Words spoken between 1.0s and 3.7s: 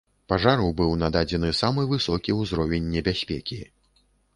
нададзены самы высокі ўзровень небяспекі.